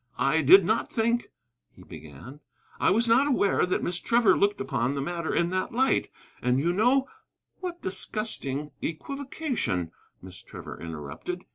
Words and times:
"I 0.17 0.41
did 0.41 0.65
not 0.65 0.91
think" 0.91 1.29
he 1.77 1.83
began. 1.83 2.39
"I 2.79 2.89
was 2.89 3.07
not 3.07 3.27
aware 3.27 3.67
that 3.67 3.83
Miss 3.83 3.99
Trevor 3.99 4.35
looked 4.35 4.59
upon 4.59 4.95
the 4.95 4.99
matter 5.03 5.31
in 5.31 5.51
that 5.51 5.73
light, 5.73 6.09
and 6.41 6.59
you 6.59 6.73
know" 6.73 7.07
"What 7.61 7.83
disgusting 7.83 8.71
equivocation," 8.81 9.91
Miss 10.19 10.41
Trevor 10.41 10.81
interrupted. 10.81 11.43